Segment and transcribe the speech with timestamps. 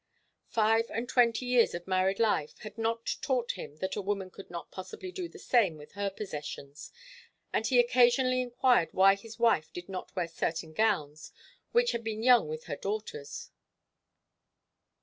[0.49, 4.49] Five and twenty years of married life had not taught him that a woman could
[4.49, 6.91] not possibly do the same with her possessions,
[7.53, 11.31] and he occasionally enquired why his wife did not wear certain gowns
[11.71, 13.51] which had been young with her daughters.